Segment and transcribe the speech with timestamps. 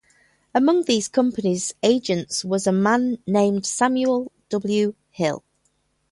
[0.55, 4.95] Among these company agents was a man named Samuel W.
[5.11, 5.43] Hill.